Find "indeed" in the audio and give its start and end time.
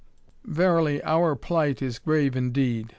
2.35-2.89